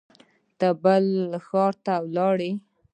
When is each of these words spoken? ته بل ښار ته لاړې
ته 0.59 0.67
بل 0.83 1.05
ښار 1.45 1.73
ته 1.85 1.93
لاړې 2.15 2.51